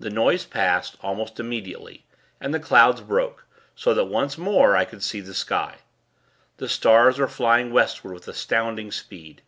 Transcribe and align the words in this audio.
This 0.00 0.12
noise 0.12 0.44
passed, 0.44 0.96
almost 1.02 1.38
immediately, 1.38 2.04
and 2.40 2.52
the 2.52 2.58
clouds 2.58 3.00
broke; 3.00 3.46
so 3.76 3.94
that, 3.94 4.06
once 4.06 4.36
more, 4.36 4.74
I 4.74 4.84
could 4.84 5.04
see 5.04 5.20
the 5.20 5.34
sky. 5.34 5.76
The 6.56 6.68
stars 6.68 7.16
were 7.20 7.28
flying 7.28 7.72
Westward, 7.72 8.12
with 8.14 8.26
astounding 8.26 8.90
speed. 8.90 9.42